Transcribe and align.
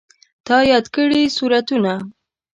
تا 0.45 0.57
یاد 0.71 0.85
کړي 0.95 1.21
سورتونه 1.37 1.93